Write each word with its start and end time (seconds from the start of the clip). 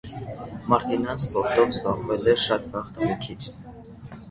Մարտինան 0.73 1.21
սպորտով 1.25 1.69
զբաղվել 1.75 2.33
է 2.35 2.37
շատ 2.47 2.67
վաղ 2.75 2.91
տարիքից։ 2.99 3.49